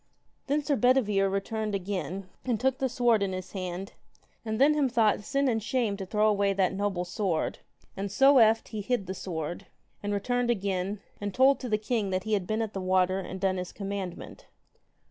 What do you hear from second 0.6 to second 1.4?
Sir Bedivere